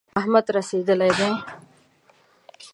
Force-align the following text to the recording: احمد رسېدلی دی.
احمد 0.19 0.45
رسېدلی 0.55 1.09
دی. 1.17 1.29